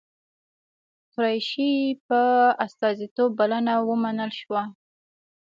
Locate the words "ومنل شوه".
3.89-4.63